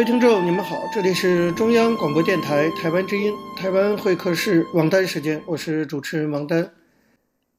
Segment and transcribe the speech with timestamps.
[0.00, 6.72] 各位听众，你们好，这里是中央广播电台台湾之音，台湾会客室王丹时间，我是主持人王丹。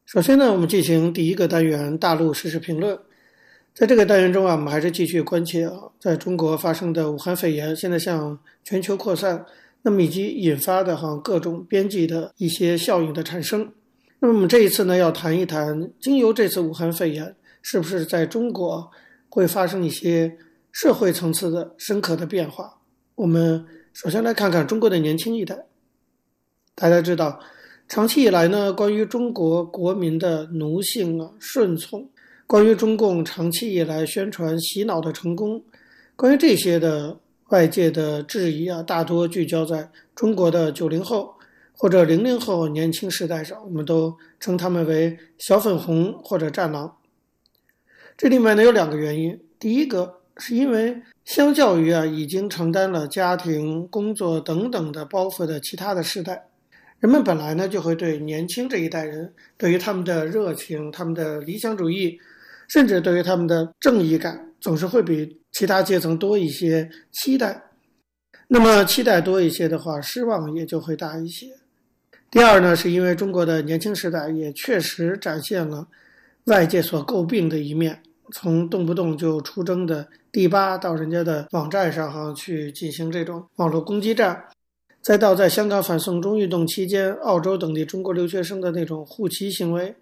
[0.07, 2.97] 首先呢，我们进行第一个单元大陆实时评论。
[3.75, 9.45] 在这个单元中啊，我们还是继续关切啊，在中国发生的武汉肺炎现在向全球扩散，
[9.83, 13.71] 那么以及引发的哈各种边际的一些效应的产生。
[14.17, 18.89] 那么我们这一次呢，要谈一谈，经由这次武汉肺炎，是不是在中国
[19.29, 20.35] 会发生一些
[20.71, 22.79] 社会层次的深刻的变化。
[23.15, 25.65] 我们首先来看看中国的年轻一代。
[26.73, 27.39] 大家知道，
[27.87, 32.09] 长期以来呢，关于中国国民的奴性啊、顺从，
[32.47, 35.61] 关于中共长期以来宣传洗脑的成功，
[36.15, 41.35] 关于这些的外界的质疑啊，大多聚焦在中国的九零后
[41.73, 43.61] 或者零零后年轻时代上。
[43.63, 46.97] 我们都称他们为“小粉红”或者“战狼”。
[48.17, 50.20] 这里面呢有两个原因，第一个。
[50.37, 56.47] 是因为相较于啊已经承担了家庭、工作等等的包袱的其他的世代，
[56.99, 62.17] 人们本来呢就会对年轻这一代人，对于他们的热情、他们的理想主义，
[62.67, 67.63] 甚至对于他们的正义感，总是会比其他阶层多一些期待。
[68.47, 71.47] 那么期待多一些的话，失望也就会大一些。
[72.29, 75.87] 第二呢，是因为中国的年轻时代也确实展现了
[76.45, 78.01] 外界所诟病的一面。
[78.31, 84.43] 从动不动就出征的第八到人家的网站上哈去进行这种网络攻击战，
[85.01, 89.95] 再到在香港反送中运动期间，澳洲等地中国留学生的那种护旗行为，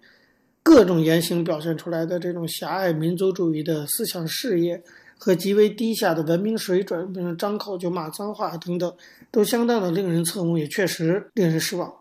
[0.62, 4.82] 各种言行表现出来的这种狭隘民族主义的思想事业
[5.18, 8.92] 和极为低下的文明水准，比如张口就骂脏话等等，
[9.30, 11.92] 都相当的令人侧目，也确实令人失望。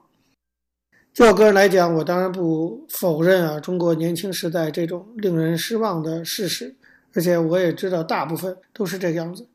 [1.11, 6.73] 就我个人来讲，我当然不否认啊，中国年轻时代这种令人失望的事实，
[7.13, 9.45] 而且我也知道大部分都是这个样子。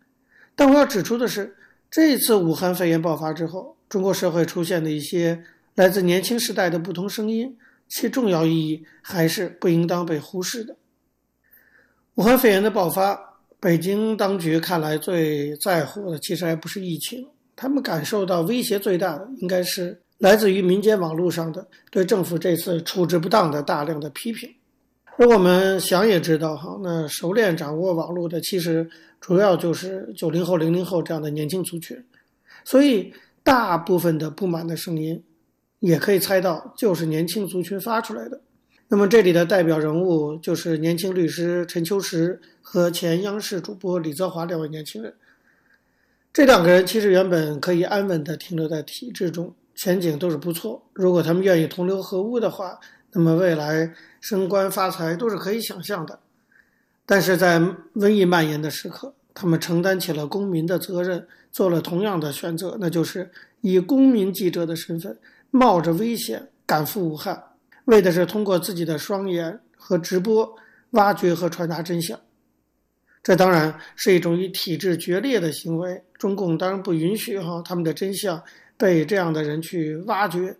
[0.54, 1.56] 但我要指出的是，
[1.91, 5.43] 这次武汉肺炎爆发之后，中国社会出现的一些
[5.76, 7.56] 来自年轻时代的不同声音，
[7.88, 10.76] 其重要意义还是不应当被忽视的。
[12.16, 13.19] 武汉肺炎的爆发，
[13.59, 17.26] 北京当局看来最在乎的其实还不是疫情，
[17.56, 19.98] 他们感受到威胁最大的应该是。
[20.24, 24.48] 来自于民间网络上的对政府这次处置不当的大量的批评，
[25.18, 28.88] 而我们想也知道哈，那熟练掌握网络的其实
[29.20, 32.02] 主要就是九零后、零零后这样的年轻族群，
[32.64, 35.22] 所以大部分的不满的声音，
[35.80, 38.40] 也可以猜到就是年轻族群发出来的。
[38.88, 45.12] 那么这里的代表人物就是年轻律师陈秋实和前央视主播李泽华两位年轻人，
[46.32, 49.54] 这两个人其实原本可以安稳地停留在体制中。
[49.74, 52.78] 前景都是不错，如果他们愿意同流合污的话，
[53.12, 56.18] 那么未来升官发财都是可以想象的。
[57.06, 57.60] 但是在
[57.94, 63.30] 瘟疫蔓延的时刻，他们承担起了公民的责任，做了同样的选择，那就是
[63.60, 65.18] 以公民记者的身份，
[65.50, 67.42] 冒着危险赶赴武汉，
[67.84, 70.56] 为的是通过自己的双眼和直播
[70.90, 72.18] 挖掘和传达真相。
[73.22, 78.42] 这当然是一种与体制决裂的行为，中共当然不允许哈他们的真相。
[78.76, 80.56] 被这样的人去挖掘，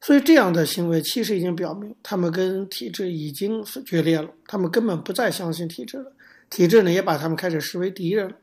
[0.00, 6.12] 所以这样的行为其实已经表明，他们跟体制已经决裂了，他们根本不再相信体制了，
[6.48, 8.34] 体制呢也把他们开始视为敌人。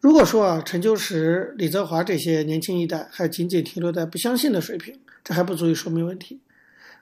[0.00, 6.40] 如果说啊，陈秋实、李泽华这些年轻一代还仅仅停留在不相信的水平，这还不足以说明问题。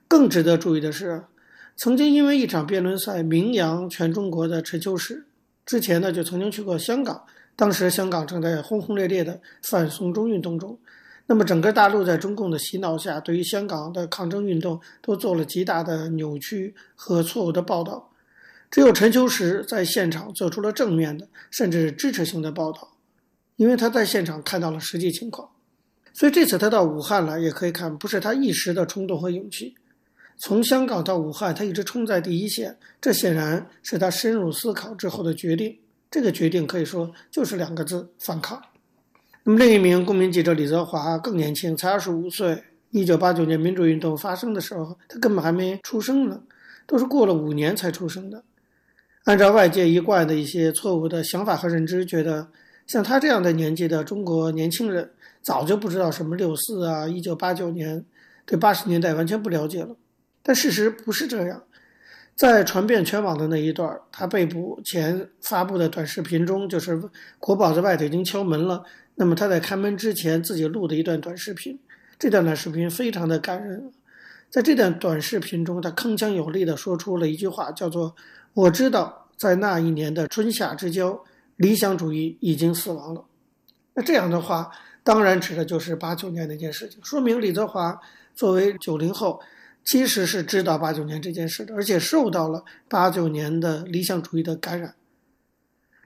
[0.06, 1.22] 更值得注意的是，
[1.76, 5.24] 曾经因为一场辩论赛名扬全中国的陈秋实，
[5.64, 7.24] 之前呢就曾经去过香港。
[7.60, 10.78] 当时香港正在轰轰烈烈的反送中运动中，
[11.26, 18.10] 那么整个大陆在中共的洗脑下，对于香港的抗争运动都做了极大的扭曲和错误的报道。
[18.70, 22.96] 只有陈秋实在现场做出了正面的，甚至支持性的报道，
[23.56, 25.46] 因为他在现场看到了实际情况。
[26.14, 29.74] 所以这次他到武汉来，也可以看不是他一时的冲动和勇气。
[30.38, 35.76] 从香港到武汉，他一直冲在第一线，这显然是他深入思考之后的决定。
[36.10, 38.60] 这个决定可以说就是两个字：反抗。
[39.44, 42.64] 那么另一名公民记者李泽华更年轻，才二十五岁。
[42.90, 46.42] 一九八九年民主运动发生的时候，他根本还没出生呢，
[46.88, 48.42] 都是过了五年才出生的。
[49.26, 52.48] 按照外界一贯的一些错误的想法和认知，觉得
[52.88, 55.08] 像他这样的年纪的中国年轻人，
[55.40, 58.04] 早就不知道什么六四啊，一九八九年，
[58.44, 59.94] 对八十年代完全不了解了。
[60.42, 61.62] 但事实不是这样，
[62.40, 66.98] 在传遍全网的那一段，他被捕前发布的短视频中，就是
[67.38, 68.82] 国宝在外头已经敲门了。
[69.16, 71.78] 那么他在开门之前自己录的一段短视频，
[72.18, 73.92] 这段短视频非常的感人。
[74.48, 78.16] 在这段短视频中，他铿锵有力地说出了一句话，叫做
[78.54, 81.22] “我知道，在那一年的春夏之交，
[81.56, 83.22] 理想主义已经死亡了。”
[83.92, 84.70] 那这样的话，
[85.04, 88.00] 当然指的就是八九年那件事情，说明李泽华
[88.34, 89.38] 作为九零后，
[89.84, 94.94] 其实是知道八九年这件事的，而且受到了八九年的理想主义的感染。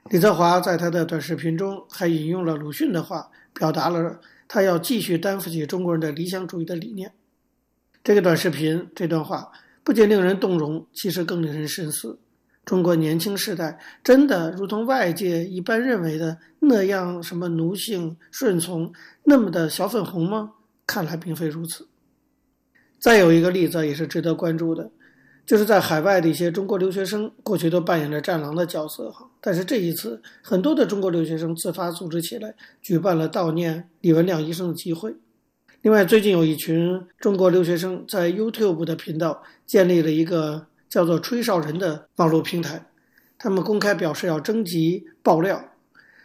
[0.09, 7.11] 李泽华在他的短视频中还引用了鲁迅的话，表达了他要继续担负起中国人的理想主义的理念。
[8.03, 9.51] 这个短视频这段话
[9.83, 12.19] 不仅令人动容，其实更令人深思：
[12.63, 18.93] 中国年轻世代真的如同外界一般认为的那样什么奴性顺从，
[19.23, 20.53] 那么的小粉红吗？
[20.85, 21.87] 看来并非如此。
[23.05, 24.89] 再有一个例子也是值得关注的，
[25.45, 35.13] 就是在海外的一些中国留学生，过去都扮演着战狼的角色哈，但是这一次很多的中国留学生自发组织起来，举办了悼念李文亮医生的集会。
[35.83, 42.87] 另外，最近有一群中国留学生在 YouTube 的频道建立了一个叫做“吹哨人”的网络平台，
[43.37, 45.63] 他们公开表示要征集爆料。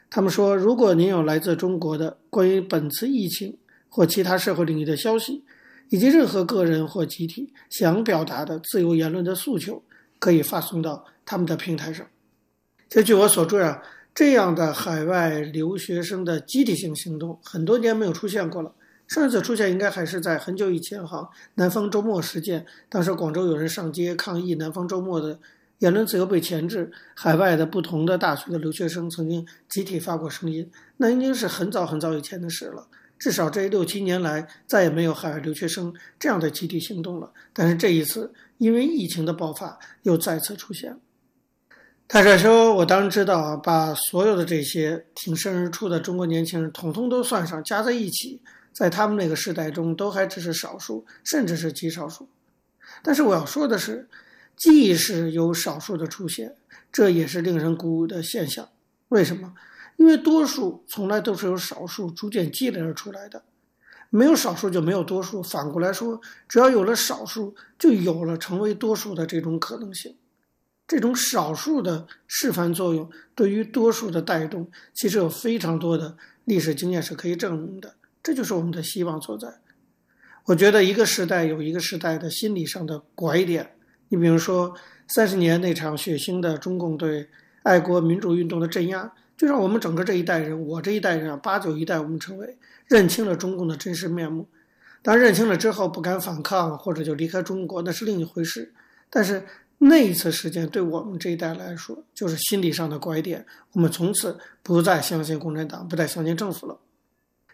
[0.08, 3.58] 他们说，如果您有来自中国的关于本次疫情
[3.90, 5.44] 或其他社会领域的消息，
[5.90, 9.82] 以及任何个人或集体想表达的自由言论的诉求，
[10.18, 12.06] 可以发送到他们的平台上。
[12.88, 13.82] 这据我所知啊，
[14.14, 18.72] 这样的海外留学生的集体性行动很多年没有出现过了。
[19.06, 25.38] 上一次出现应该还是在很久以前哈，南方周末事件，当时广州有人上街抗议南方周末的
[25.78, 32.86] 言论自由被钳制，海外的不同的大学的留学生曾经集体发过声音，那已经是很早很早以前的事了。
[33.20, 37.30] 至少这六七年来再也没有海外留学生这样的集体行动了。
[37.52, 40.98] 但是这一次因为疫情的爆发又再次出现。
[42.08, 48.40] 坦率说，我当然知道啊，把所有的这些挺身而出的中国年轻人统统都算上，加在一起。
[48.72, 52.28] 在他们那个时代中，都还只是少数，甚至是极少数。
[53.02, 54.08] 但是我要说的是，
[54.56, 56.54] 即使有少数的出现，
[56.92, 58.68] 这也是令人鼓舞的现象。
[59.08, 59.52] 为什么？
[60.00, 63.42] 因为多数从来都是由少数逐渐积累而出来的。
[64.08, 65.42] 没有少数就没有多数。
[65.42, 66.18] 反过来说，
[66.48, 70.16] 只要有了少数，就有了成为多数的这种可能性。
[70.88, 76.16] 这种少数的示范作用对于多数的带动，其实有非常多的
[76.46, 77.94] 历史经验是可以证明的。
[78.22, 79.60] 这就是我们的希望所在。
[80.46, 83.76] 我觉得一个时代有一个时代的心理上的拐点。
[84.08, 84.74] 你比如说，
[85.08, 87.28] 三十年那场血腥的中共对
[87.64, 94.46] 爱国民主运动的镇压，就让我们整个这一代人，我这一代人啊，八九一代，我们称为认清了中共的真实面目。
[95.00, 98.70] 当，认清了之后不敢反抗，或者就离开中国，那是另一回事。
[99.08, 99.42] 但是
[99.78, 103.46] 那一次事件对我们这一代来说，就是心理上的拐点。
[103.72, 106.76] 我们从此不再相信共产党，不再相信政府了。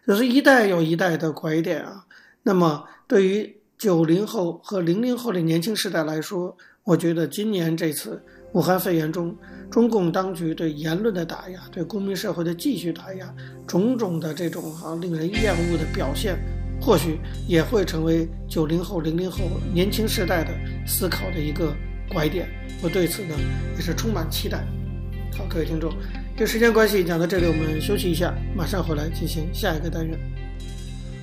[0.04, 2.04] 就是一代有一代的拐点啊。
[2.42, 8.20] 那么，对于九零后和零零后的年轻世代来说，我觉得今年这次
[8.56, 9.36] 武汉肺炎中，
[9.70, 13.34] 中共当局对言论的打压，对公民社会的继续打压，
[13.66, 16.38] 种种的这种、令人厌恶的表现，
[16.80, 19.40] 或许也会成为九零后、零零后
[19.74, 20.50] 年轻世代的
[20.86, 21.70] 思考的一个
[22.08, 22.48] 拐点。
[22.82, 23.34] 我对此呢
[23.74, 24.64] 也是充满期待。
[25.36, 25.92] 好，各位听众。
[26.34, 30.18] 这时间关系，讲到这里，我们休息一下，马上回来进行下一个单元。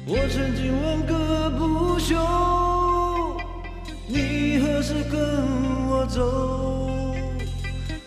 [0.05, 2.15] 我曾经问个不休，
[4.07, 5.19] 你何时跟
[5.89, 6.72] 我走？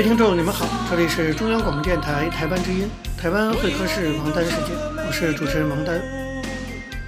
[0.00, 2.88] 位听众，你们好，这里是中央广播电台台湾之音，
[3.18, 4.70] 台湾会客室王丹时间，
[5.06, 6.00] 我是主持人王丹。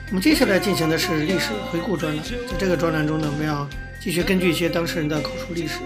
[0.09, 3.67] 我们接下来进行的是历史回顾专栏，在这个专栏中呢，我们要
[3.99, 5.79] 继续根据一些当事人的口述历史，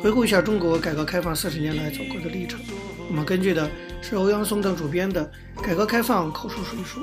[0.00, 2.58] 回顾一下中国改革开放四十年来走过的历程。
[3.06, 3.68] 我们根据的
[4.00, 5.30] 是欧阳松等主编的
[5.62, 7.00] 《改革开放口述书》一书。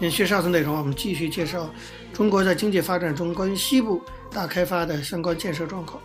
[0.00, 1.70] 延续上次内容，我们继续介绍
[2.12, 4.02] 中国在经济发展中关于西部
[4.32, 6.02] 大开发的相关建设状况。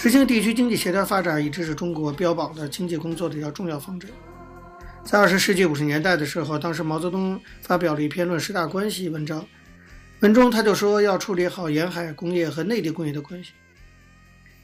[0.00, 4.08] 实行地区经济协调发展一直是中国标榜的经济工作的一条重要方针。
[5.02, 9.44] 在二十世纪五十年代的时候，当时毛泽东发表了一篇《论十大关系》文章，
[10.20, 13.50] 文中他就说要处理好沿海工业和内地工业的关系。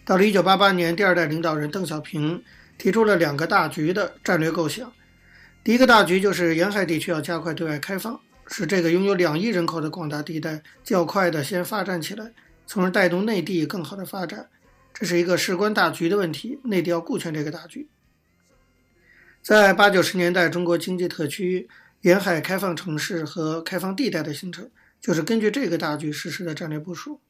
[0.05, 2.41] 到了一九八八年，第二代领导人邓小平
[2.79, 4.93] 提出了两个大局的战略构想。
[5.65, 12.31] 第一个大局就是沿海地区要加快对外开放，使这个拥有两亿人口的广大地带较快的先发展起来，
[12.69, 14.47] 从而带动内地更好的发展。
[14.95, 17.89] 这是一个事关大局的问题，内地要顾全这个大局。
[19.43, 21.69] 在八九十年代，中国经济特区
[22.03, 24.71] 沿海开放城市和开放地带的形成，
[25.01, 27.21] 就是根据这个大局实施的战略部署。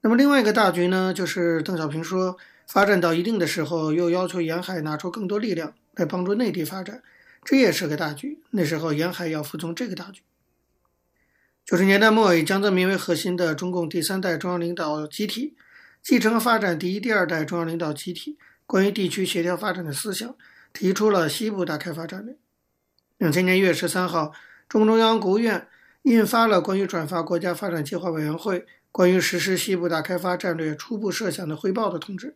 [0.00, 2.36] 那么另外一个大局呢，就是邓小平说，
[2.66, 7.02] 发展到一定的时候，又要求沿海拿出更多力量来帮助内地发展，
[7.44, 8.40] 这也是个大局。
[8.50, 10.22] 那时候沿海要服从这个大局。
[11.64, 15.56] 九十年代末，以江泽民为核心的中共第三代中央领导集体。
[16.08, 20.34] 继承发展第一、第二代中央领导集体关于地区协调发展的思想，
[20.72, 22.34] 提出了西部大开发战略。
[23.18, 24.32] 两千年一月十三号，
[24.70, 25.68] 中共中央、国务院
[26.04, 32.34] 印发了关于转发国家发展计划委员会关于实施西部大开发战略初步设想的汇报的通知。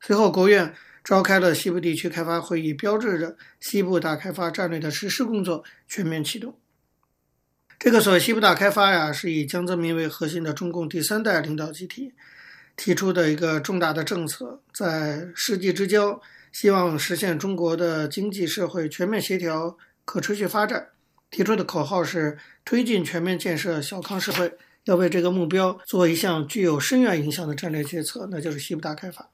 [0.00, 6.58] 随后，国务院召开了西部地区开发会议，标志着西部大开发战略的实施工作全面启动。
[7.78, 12.12] 这个所谓西部大开发呀，是以江泽民为核心的中共第三代领导集体。
[12.76, 16.20] 提出的一个重大的政策，在世纪之交，
[16.52, 20.88] 希望实现中国的经济社会全面协调、可持续发展。
[21.30, 29.28] 提出的口号是推进全面建设小康社会，要为这个目标做一项具有深远影响的战略决策，那就是西部大开发。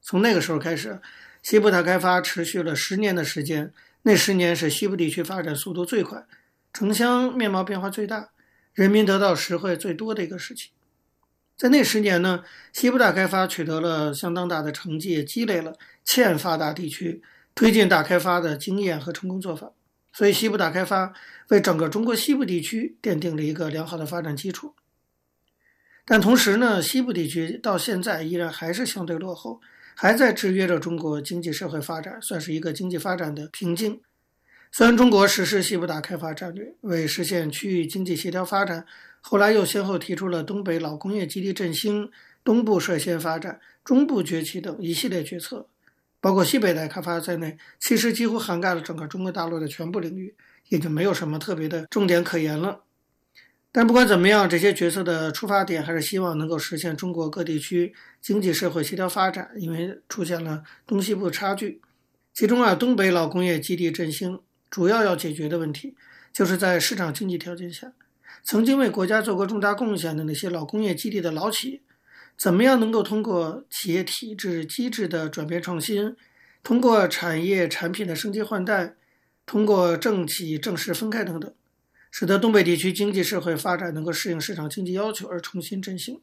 [0.00, 0.98] 从那个时候开始，
[1.42, 6.24] 西部大开发持续了十年的时间，那十年是西部地区发展速度最快、
[6.72, 8.30] 城乡面貌变化最大、
[8.72, 10.70] 人民得到实惠最多的一个时期。
[11.56, 12.42] 在那十年呢，
[12.72, 17.22] 西部大开发取得了相当大的成绩，积累了欠发达地区
[17.54, 19.72] 推进大开发的经验和成功做法。
[20.12, 21.12] 所以，西部大开发
[21.48, 24.74] 为整个中国西部地区奠定了一个良好的发展基础。
[26.04, 29.60] 但同时呢，西部地区到现在依然还是相对落后，
[29.94, 34.00] 还在制约着中国经济社会发展，算是一个经济发展的瓶颈。
[34.72, 38.84] 虽然中国实施西部大开发战略，为实现区域经济协调发展。
[39.24, 42.10] 后来又先后提出了东北老工业基地振兴、
[42.44, 45.66] 东部率先发展、中部崛起等一系列决策，
[46.20, 50.34] 包括西北大开发在内，其实几乎涵盖了整个中国大陆的全部领域，
[50.68, 52.80] 也就没有什么特别的重点可言了。
[53.70, 61.80] 但不管怎么样，这些决策的出发点还是希望能够实现中国各地区经济社会协调发展，因为出现了东西部差距。
[62.34, 65.94] 其中啊，东北老工业基地振兴主要要解决的问题，
[66.32, 67.92] 就是在市场经济条件下。
[68.44, 71.80] 曾经为国家做过重大贡献的那些老工业基地的老企业，
[72.36, 76.16] 怎么样能够通过企业体制机制的转变创新，
[76.62, 78.94] 通过产业产品的升级换代，
[79.46, 81.54] 通过政企政事分开等等，
[82.10, 86.20] 使得东北地区经济社会发展能够适应市场经济要求而重新振兴。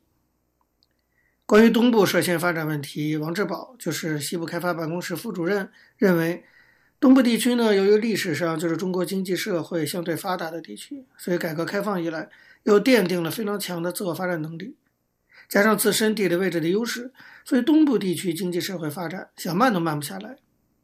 [1.46, 6.44] 关于东部率先发展问题，王志宝就是西部开发办公室副主任，认为。
[7.00, 12.30] 东部地区呢，由于历史上就是中国经济社会相对发达的地区，所以改革开放以来
[12.64, 14.76] 又奠定了非常强的自我发展能力，
[15.48, 17.14] 加上自身地理位置的优势，
[17.46, 20.36] 所以东部地区经济社会发展想慢都慢不下来。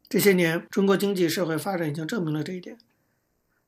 [0.08, 2.78] 这些年，中国经济社会发展已经证明了这一点。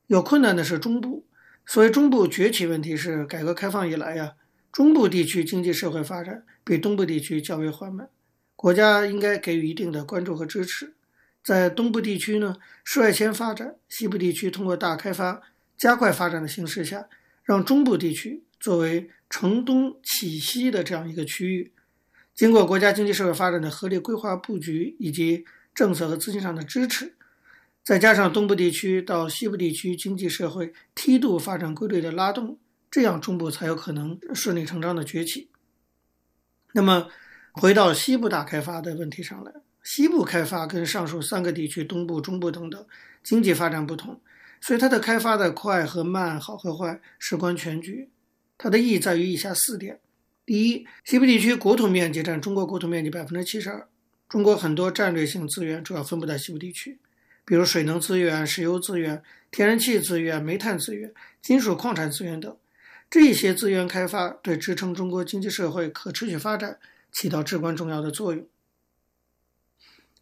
[0.06, 1.26] 有困难的是中部，
[1.66, 4.32] 所谓中部崛起问题是改革开放以来呀，
[4.72, 8.08] 中部地区经济社会发展比东部地区较为缓慢，
[8.56, 10.94] 国家应该给予一定的关注和支持。
[11.48, 15.40] 在东部地区呢，率先发展；西部地区通过大开发
[15.78, 17.08] 加快发展的形势下，
[17.42, 21.72] 让中部地区作为承东启西的这样一个区域，
[22.34, 27.14] 经过国家经济社会发展的合理规划布局以及政策和资金上的支持，
[27.82, 32.58] 再加上东部地区到西部地区经济社会梯度发展规律的拉动，
[32.90, 35.48] 这样中部才有可能顺理成章的崛起。
[36.74, 37.08] 那么，
[37.52, 39.50] 回到西部大开发的问题上来。
[39.90, 42.86] 西部开发跟上述三个地区东部、中部等等
[43.22, 44.20] 经济发展不同，
[44.60, 48.06] 所以它的开发的快和慢、好和坏事关全局。
[48.58, 49.98] 它的意义在于以下四点：
[50.44, 53.88] 第一，西部地区国土面积占中国国土面积百分之七十二，
[54.28, 56.98] 中国很多战略性资源主要分布在西部地区，
[57.46, 62.54] 比如水能资源、石油资源、天然气资源、煤炭资源、金属矿产资源等。
[63.08, 66.78] 这些资源开发对支撑中国经济社会可持续发展
[67.10, 68.46] 起到至关重要的作用。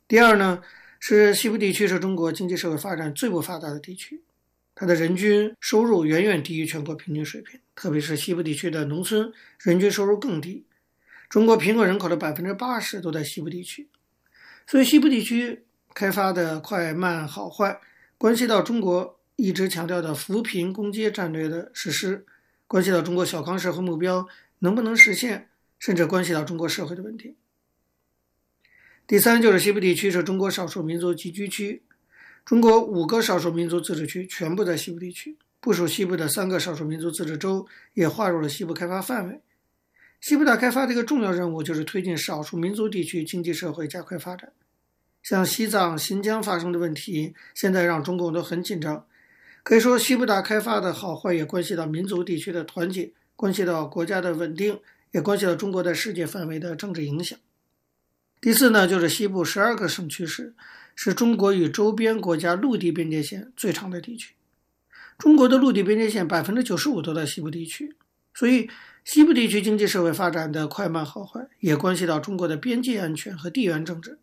[0.08, 0.62] 第二呢，
[1.00, 4.22] 是西部地区是中国经济社会发展最不发达的地区，
[4.72, 10.64] 它的人均收入远远低于全国平均水平，特别是西部地区的农村人均收入更低。
[11.28, 13.88] 中国贫困人口的百分之八十都在西部地区，
[14.68, 17.80] 所以西部地区开发的快慢好坏，
[18.16, 22.25] 关系到中国一直强调的扶贫攻坚战略的实施，
[22.68, 24.28] 关系到中国小康社会目标
[24.60, 25.48] 能不能实现，
[25.80, 27.34] 甚至关系到中国社会的问题。
[29.06, 31.80] 第三就是西部地区是中国少数民族集聚区，
[32.44, 39.40] 中国五个少数民族自治区全部在西部地区，部属西部的三个少数民族自治州也划入了西部开发范围。
[40.20, 44.50] 西部大开发的一个重要任务就是推进少数民族地区经济社会加快发展。
[45.22, 49.06] 像西藏、新疆发生的问题，现在让中共都很紧张。
[49.62, 54.80] 可以说，西部大开发的好坏也关系到民族地区的团结，关系到国家的稳定，
[55.12, 57.38] 也关系到中国在世界范围的政治影响。
[58.46, 60.54] 第四呢，就是西部十二个省区市，
[60.94, 64.36] 是中国与周边国家陆地边界线最长的地区。
[65.18, 67.96] 中国的陆地边界线百分之九十五都在西部地区，
[68.32, 68.70] 所以。
[69.02, 74.18] 西部地区经济社会发展的快慢好坏，也关系到中国的边界安全和地缘政治。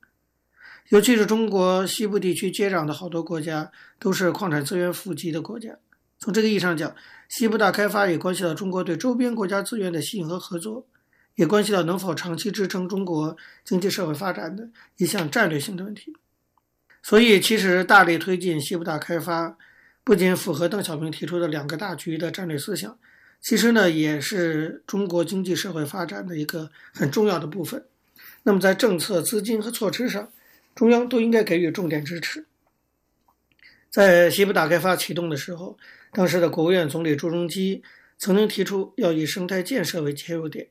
[0.88, 5.78] 尤其是中国西部地区接壤的好多国家，都是矿产资源富集的国家。
[6.18, 6.96] 从这个意义上讲，
[7.28, 10.86] 西部大开发也关系到中国对周边国家资源的吸引和合作，
[11.36, 16.16] 也关系到能否长期支撑中国经济社会发展的一项战略性的问题。
[17.02, 19.58] 所以，其实大力推进西部大开发，
[20.04, 22.98] 不仅符合邓小平提出的两个大局的战略思想。
[23.42, 27.86] 其实呢，也是中国经济社会发展的一个很重要的部分。
[28.44, 30.32] 那么，在政策、资金和措施上，
[30.74, 32.46] 中央都应该给予重点支持。
[33.90, 35.78] 在西部大开发启动的时候，
[36.14, 37.84] 当时的国务院总理朱镕基
[38.18, 40.70] 曾经提出要以生态建设为切入点，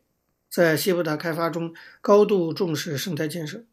[0.52, 3.64] 在西部大开发中高度重视生态建设。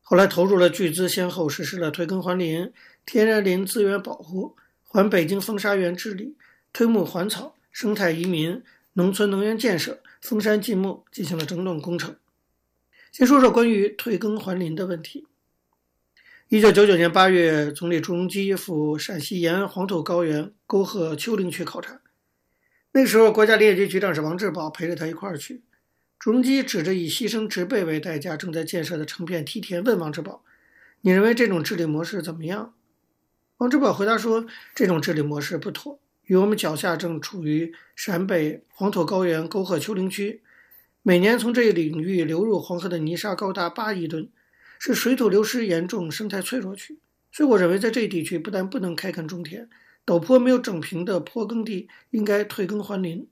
[0.00, 2.72] 后来投入了巨资，先后实施了退耕还林、
[3.04, 6.36] 天然林资源保护、还北京风沙源治理、
[6.72, 7.56] 推木还草。
[7.72, 12.14] 生态移民、农村能源建设、封山禁牧进行了整顿工程。
[13.10, 15.26] 先说说关于退耕还林的问题。
[16.48, 22.02] 一九九九年八月，总理朱镕基赴陕西延安黄土高原沟壑丘陵区考察。
[22.92, 25.62] 那时候，国家林业局局长是王志宝，陪着他一块儿去。
[26.22, 30.44] 朱镕基指着以牺牲植被为代价正在建设的成片梯田，问王志宝
[31.02, 32.74] ：“你认为这种治理模式怎么样？”
[33.58, 40.42] 王志宝回答说：“这种治理模式不妥。”与我们脚下正处于陕北黄土高原沟壑丘陵区，
[41.02, 44.28] 每年从这一领域流入黄河的泥沙高达八亿吨，
[44.78, 47.00] 是水土流失严重、生态脆弱区。
[47.32, 49.68] 所以，我认为在这一地区不但不能开垦种田，
[50.06, 53.26] 陡坡没有整平的坡耕地应该退耕还林。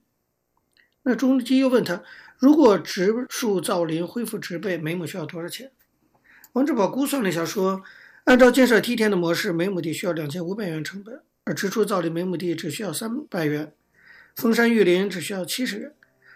[1.04, 2.02] 那朱镕基又问他，
[2.40, 5.70] 如果植树造林恢复植被，每亩需要多少钱？
[6.54, 7.82] 王志宝估算了一下，说，
[8.24, 11.20] 按照建设梯田的模式，每亩地需要两千五百元成本。
[11.44, 13.74] 而植树造林每亩地只需要三百元，
[14.36, 15.92] 封山育林只需要七十元。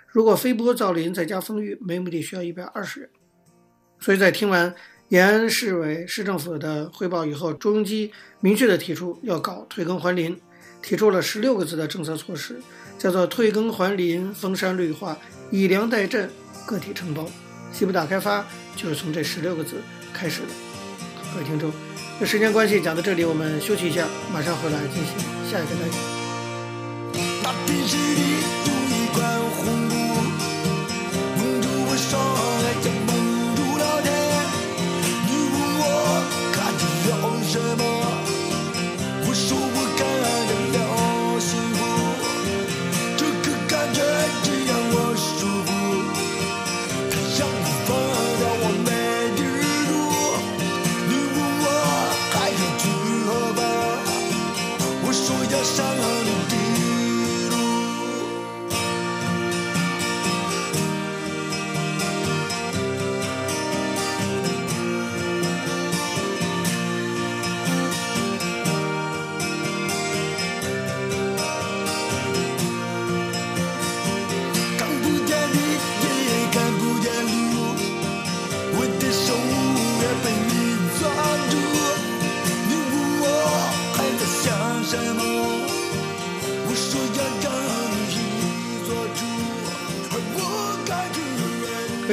[0.06, 3.08] 如果飞播造林再加封育，每亩地需要一百二十元。
[3.98, 4.74] 所以在听完
[5.08, 10.38] 延安市委市政府的汇报以后，朱镕基明确地提出要搞退耕还林，
[10.84, 12.60] 提出了十六个字的政策措施，
[12.98, 15.16] 叫做退耕还林、封山绿化、
[15.50, 16.28] 以粮代赈、
[16.66, 17.26] 个体承包。
[17.72, 18.44] 西部大开发
[18.76, 19.76] 就是从这十六个字
[20.12, 20.48] 开始的。
[21.32, 21.72] 各位听众。
[22.20, 25.16] 那时间关系，讲到这里，我们休息一下，马上回来进行
[25.50, 25.94] 下一个单元。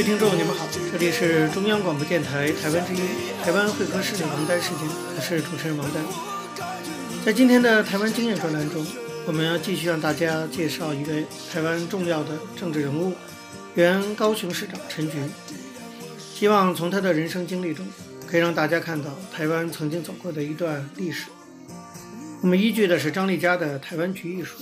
[0.01, 3.01] 位听众，你们好，这里是中央广播电台台湾之音，
[3.43, 6.03] 台湾会客室的王丹时间，我是主持人王丹。
[7.23, 8.83] 在今天的台湾经验专栏中，
[9.27, 13.13] 我们要继续向大家介绍一位台湾重要的政治人物，
[13.75, 15.19] 原高雄市长陈菊。
[16.17, 17.85] 希望从他的人生经历中，
[18.25, 21.27] 可以让大家看到台湾曾经走过的一段历史。
[22.41, 24.55] 我们依据的是张丽佳的《台湾局》一书。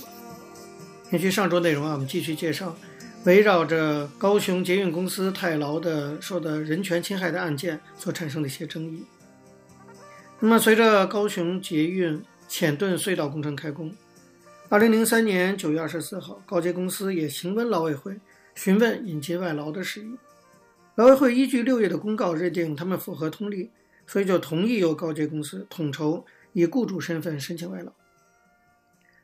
[1.12, 2.76] 延续上周内容啊，我们继续介绍
[3.24, 9.04] 围绕着高雄捷运公司太劳的受的人权侵害的案件所产生的一些争议。
[10.38, 13.94] 那么，随着高雄捷运浅顿隧道工程开工，
[14.70, 18.18] 二零零三年九月二十四号，高捷公司也询问劳委会，
[18.54, 20.16] 询问引进外劳的事宜。
[20.94, 23.70] 劳委会依据六月的公告认定他们符合通例，
[24.06, 27.92] 所以就同意由高捷公司统筹以雇主身份申请外劳。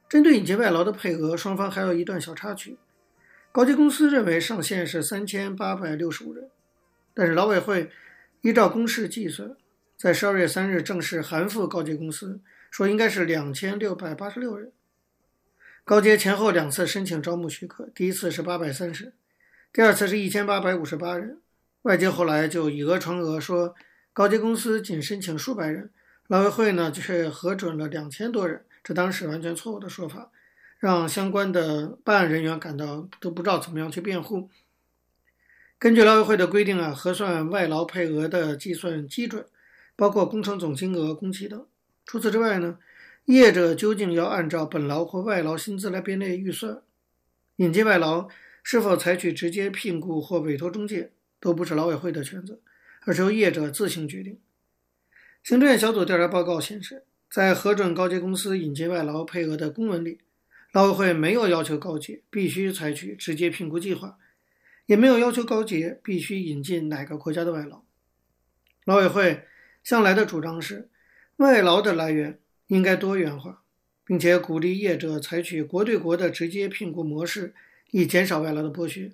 [0.06, 2.76] 针对引进外劳的配额，双方还有一段小插曲。
[3.56, 6.50] 高捷公司认为上限是三千八百六十五人，
[7.14, 7.90] 但是劳委会
[8.42, 9.56] 依照公式计算，
[9.96, 12.38] 在十二月三日正式函复高捷公司，
[12.70, 14.70] 说应该是两千六百八十六人。
[15.86, 19.14] 高捷前后两次申请招募许可，第一次是八百三十，
[19.72, 21.38] 第二次是一千八百五十八人。
[21.80, 23.74] 外界后来就以讹传讹，说
[24.12, 25.88] 高捷公司仅申请数百人，
[26.26, 28.66] 劳委会呢却核准了两千多人。
[28.84, 30.30] 这当时完全错误的说法，
[30.86, 34.48] 让相关的办案人员感到都不知道怎么样去辩护。
[35.80, 39.44] 根据劳委会的规定啊，核算外劳配额的计算基准
[39.96, 41.66] 包括工程总金额、工期等。
[42.04, 42.78] 除此之外呢，
[43.24, 46.80] 业者究竟要按照本劳或外劳薪资来编列预算，
[47.56, 48.28] 引进外劳
[48.62, 52.60] 是否采取直接聘雇或委托中介，都不是劳委会的权责，
[53.00, 54.38] 而是由业者自行决定。
[55.42, 60.20] 行政院小组调查报告显示，在核准高捷公司引进外劳配额的公文里，
[60.76, 64.18] 劳委会没有要求高捷必须采取直接聘雇计划，
[64.84, 67.80] 也没有要求高捷必须引进哪个国家的外劳。
[68.84, 69.44] 劳委会
[69.82, 70.90] 向来的主张是，
[71.36, 73.62] 外劳的来源应该多元化，
[74.04, 77.54] 并且鼓励业者采取国对国的直接聘雇模式，
[77.90, 79.10] 以减少外劳的剥削。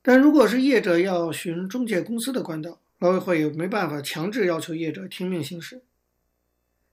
[0.00, 5.82] 但如果是业者要寻中介公司的管道，劳委会也没办法强制要求业者听命行事。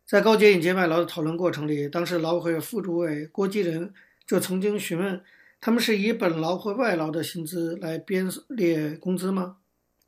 [0.06, 3.94] 在高捷引进外劳的讨论过程里，当时劳委会副主委郭基仁
[4.28, 5.24] 就曾经询问，
[5.62, 9.58] 他们是以本劳或外劳的薪资来编列工资吗？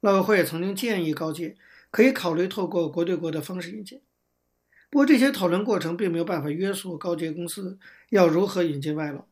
[0.01, 1.55] 劳委会也曾经建议高捷
[1.89, 4.01] 可以考虑透过国对国的方式引进。
[4.89, 7.79] 不过这些讨论过程并没有办法约束高捷公司
[8.09, 9.25] 要如何引进外劳。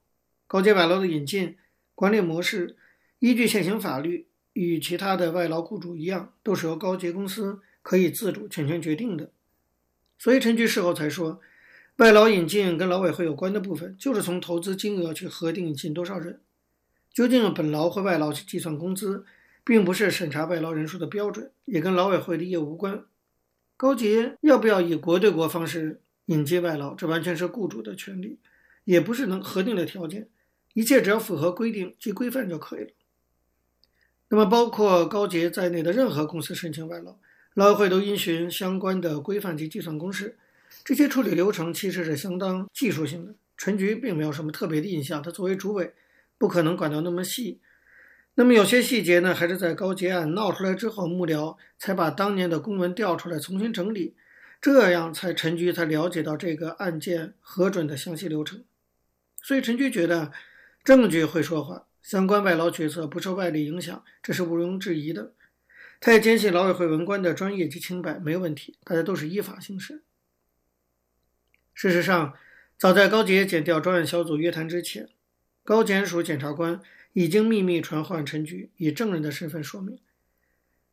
[0.47, 1.57] 高捷外劳的引进
[1.93, 2.75] 管理模式，
[3.19, 9.29] 依据现行法律，与其他的外劳雇主一样，都是由高捷公司可以自主全权决定的。
[10.23, 11.41] 所以陈局事后才说，
[11.97, 16.39] 外劳引进跟劳委会有关的部分，就是从投资金额去核定引进多少人。
[17.13, 19.25] 究竟本劳或外劳去计算工资，
[19.65, 23.03] 并不是审查外劳人数的标准，也跟劳委会的业务无关。
[23.75, 28.39] 高捷要不要以国对国方式引进外劳，这完全是雇主的权利，
[28.85, 30.29] 也不是能核定的条件。
[30.73, 32.91] 一切只要符合规定及规范就可以了。
[34.29, 37.17] 那么，包括高捷在内的任何公司申请外劳。
[37.55, 40.37] 劳委会都遵循相关的规范及计算公式，
[40.83, 43.35] 这些处理流程其实是相当技术性的。
[43.55, 45.93] 陈局并没有什么特别的印象，他作为主委，
[46.37, 47.61] 不可能管到那么细。
[48.35, 54.15] 那么有些细节呢，还是在高捷案闹出来之后，幕僚才把当年的公文调出来重新整理，
[54.59, 58.63] 这样才陈局才了解到这个案件核准的详细流程。
[59.43, 60.31] 所以陈局觉得
[60.83, 65.33] 证据会说话，相关外劳决策不受外力影响，这是毋庸置疑的。
[66.05, 70.03] 他也坚信劳委会文官的专业及清白没有问题，大家都是依法行事。
[71.73, 72.33] 事实上，
[72.77, 75.07] 早在高杰检调专案小组约谈之前，
[75.63, 76.81] 高检署检察官
[77.13, 79.97] 已经秘密传唤陈菊，以证人的身份说明。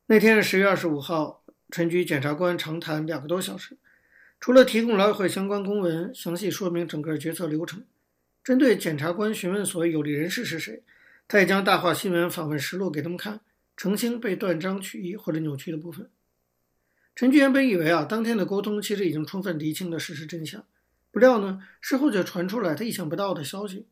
[0.07, 1.42] 那天是十月二十五号，
[1.73, 3.77] 陈菊检察官长谈两个多小时，
[4.38, 7.85] 除了提供劳委会相关公文，详细说明整个决策流程。
[8.44, 10.85] 针对检察官询问所谓有利人士是谁，
[11.27, 13.40] 他也将大话新闻访问实录给他们看。
[13.80, 16.10] 澄清被断章取义或者扭曲的部分。
[17.16, 20.66] 陈菊原本以为啊，当天的沟通其实已经充分厘清了事实真相，
[21.10, 23.86] 不料呢，事后就传出来他意想不到的消息。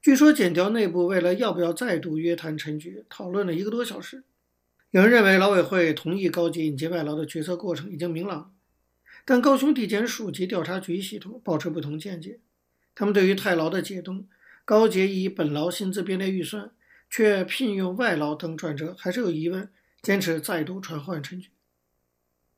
[0.00, 4.24] 据说检调内部为了要不要再度约谈陈菊，讨论了一个多小时。
[4.92, 8.54] 有人认为劳委会同意高捷引进外劳的决策过程已经明朗，
[9.26, 12.40] 但高雄地检署及调查局系统保持不同见解。
[12.94, 14.26] 他们对于太劳的解冻，
[14.64, 16.70] 高捷以本劳薪资编列预算。
[17.12, 19.70] 却聘用外劳等转折还是有疑问，
[20.00, 21.50] 坚持再度传唤陈菊。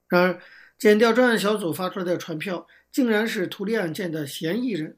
[0.08, 0.40] 然而，
[0.78, 4.96] 检调专案小组发出来的传票竟然是图利案件的嫌疑人，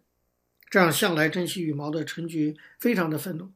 [0.68, 3.50] 这让向来珍惜羽毛的陈菊非常的愤怒。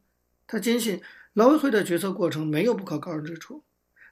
[0.46, 1.02] 他坚信
[1.34, 3.62] 劳委会的决策过程没有不可告人之处，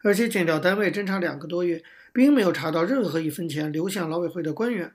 [0.03, 4.95] 而且检调单位侦查两个多月，并没有查到任何一分钱流向劳委会的官员，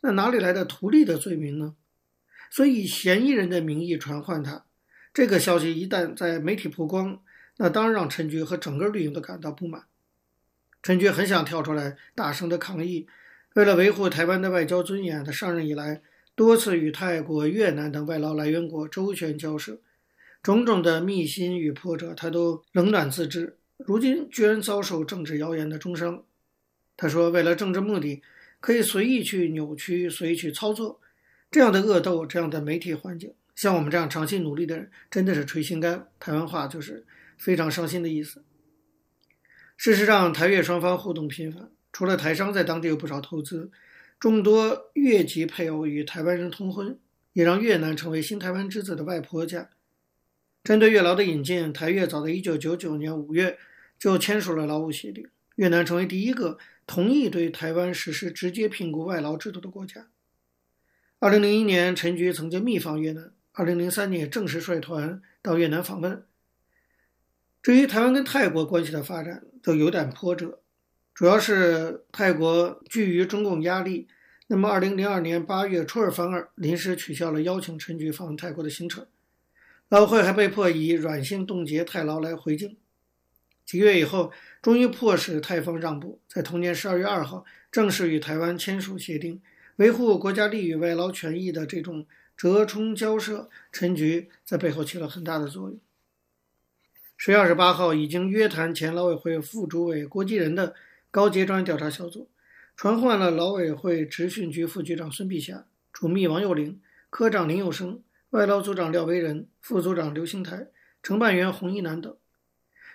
[0.00, 1.76] 那哪里来的图利的罪名呢？
[2.50, 4.66] 所以以嫌疑人的名义传唤他，
[5.14, 7.20] 这个消息一旦在媒体曝光，
[7.58, 9.84] 那当然让陈菊和整个绿营都感到不满。
[10.82, 13.06] 陈菊很想跳出来大声的抗议，
[13.54, 16.02] 为了维护台湾的外交尊严，他上任以来
[16.34, 19.78] 多次与泰国、越南等外劳来源国周旋交涉，
[20.42, 23.58] 种种的密辛与波折，他都冷暖自知。
[23.76, 26.24] 如今居然遭受政治谣言的中伤。
[26.96, 28.22] 他说：“为了政治目的，
[28.60, 31.00] 可以随意去扭曲、随意去操作。”
[31.50, 36.08] 这样的恶斗，这样的媒体环境，像我们这样长期努力的人，真的是捶心肝。
[36.18, 37.04] 台湾话就是
[37.36, 38.44] 非常伤心的意思。
[39.76, 43.70] 事实上，台越双方互动频繁，除了台商在当地有不少投资，
[44.18, 46.98] 众多越籍配偶与台湾人通婚，
[47.32, 49.70] 也让越南成为新台湾之子的外婆家。
[50.64, 53.58] 针对越劳的引进，台越早在1999年5月
[53.98, 60.08] 就签署了劳务协定，越南成为第一个同意对台湾实施直接聘雇外劳制度的国家。
[61.18, 63.32] 二零零一年，陈菊曾经密访越南。
[63.54, 66.24] 二零零三年，正式率团到越南访问。
[67.62, 70.60] 至于台湾跟泰国关系的发展，都有点波折，
[71.14, 74.08] 主要是泰国惧于中共压力，
[74.46, 79.06] 那么二零零二年八月出尔反尔，临时取消了邀请陈菊访问泰国的行程。
[79.90, 82.78] 老会还被迫以软性冻结泰劳来回敬。
[83.66, 89.42] 几个月以后，终于迫使泰方让步，在同年十二月二号正式与台湾签署协定。
[89.76, 95.78] 维护国家利益与外劳权益的这种折冲交涉，陈局在背后起了很大的作用。
[97.16, 100.74] 十月二十八号，已经约谈前劳委会副主委郭继仁的
[101.10, 102.28] 高阶专案调查小组，
[102.76, 110.68] 传唤了劳委会职训局副局长孙碧霞、主秘王幼玲、科长林佑生、外劳组长廖维仁、副组长刘兴台、
[111.00, 112.16] 承办员洪一南等。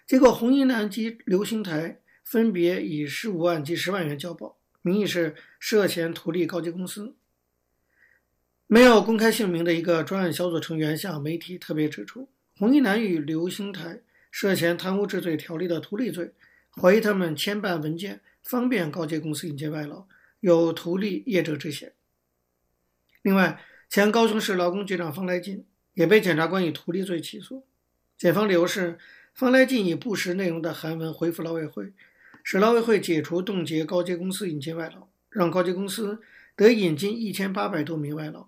[0.06, 4.58] 结果，洪一南及刘兴台分别以十五万及十万元交保。
[4.82, 7.16] 名义是涉嫌图利高级公司，
[8.70, 12.28] 没有公开姓名的一个专案小组成员向媒体特别指出，
[12.58, 16.34] 红衣男与刘兴台涉嫌贪污治罪条例的图利罪，
[16.76, 20.06] 怀疑他们签办文件方便高级公司引进外劳，
[20.42, 21.94] 有图利业者之嫌。
[23.22, 27.66] 另外，前高雄市劳工局长方来进也被检察官以图利罪起诉，
[28.18, 28.98] 检方理由是
[29.34, 31.94] 方来进以不实内容的韩文回复劳委会。
[32.44, 36.22] 使劳委会解除冻结高阶公司引进外劳，让高阶公司
[36.58, 38.48] 得引进一千八百多名外劳，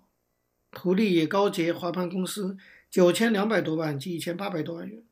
[0.72, 2.56] 图利高捷华潘公司
[2.90, 5.02] 九千两百多万及一千八百多万元。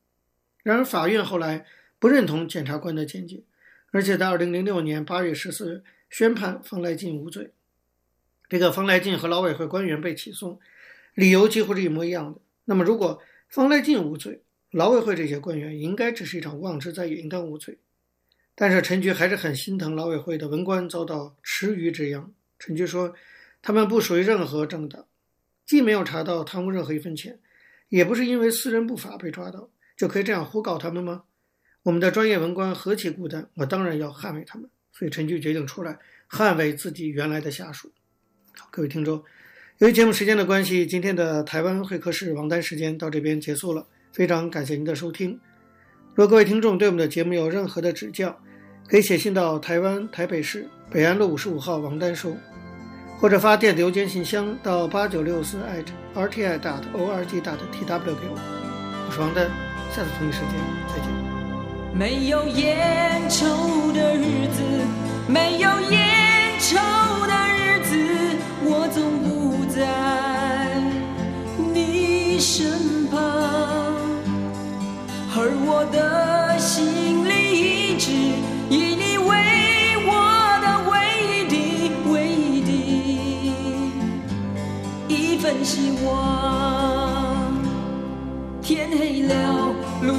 [0.63, 1.65] 然而，法院后来
[1.99, 3.43] 不认同检察官的见解，
[3.91, 7.53] 而且在二零零六年八月十四日宣判方来进无罪。
[8.49, 10.61] 这个方来进和劳委会官员被起诉，
[11.15, 12.41] 理由几乎是一模一样的。
[12.65, 17.79] 那么，如果方来进无罪，劳委会这些官员应该只是一场妄之灾也，应当无罪。
[18.55, 22.33] 但是陈菊还是很心疼劳委会的文官遭到池鱼之殃。
[22.59, 23.15] 陈菊说
[23.63, 25.07] ：“他们不属于任何政党，
[25.69, 27.39] 既没有查到贪污任何一分钱，
[27.91, 31.25] 也不是因为私人不法被抓到，就可以这样胡搞他们吗？
[31.83, 34.69] 我们的专业文官何其孤单，我当然要捍卫他们。
[34.93, 35.99] 所以陈局决定出来
[36.31, 37.93] 捍卫自己原来的下属。”
[38.57, 39.23] 好，各位听众，
[39.77, 43.87] 由于节目时间的关系，今天的台湾会客室王丹时间到这边结束了。
[44.11, 45.39] 非常感谢您的收听。
[46.15, 48.43] 若各位听众对我们的节目有任何的指教，
[48.89, 52.35] 可以写信到台湾台北市北安路五十五号王丹收，
[53.21, 55.59] 或者发电子邮件信箱到八九六四
[56.15, 58.39] @rti dot org dot tw 给我。
[59.09, 59.51] 我是王丹，
[59.93, 60.51] 下次同一时间
[60.87, 61.09] 再见。
[61.93, 64.63] 没有烟抽的日子，
[65.27, 66.77] 没有烟抽
[67.27, 67.97] 的日子，
[68.63, 70.81] 我总不在
[71.75, 72.78] 你身
[85.69, 87.53] 希望。
[88.63, 89.35] 天黑了，
[90.01, 90.15] 路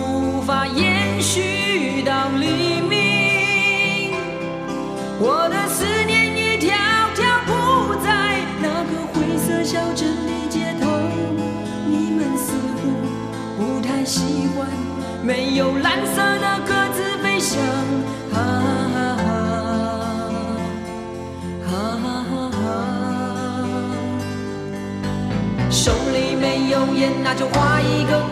[27.32, 28.29] 那就画一个